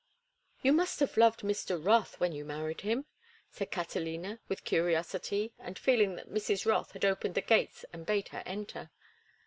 [0.63, 1.77] "You must have loved Mr.
[1.79, 3.05] Rothe when you married him,"
[3.51, 6.65] said Catalina, with curiosity, and feeling that Mrs.
[6.65, 8.89] Rothe had opened the gates and bade her enter.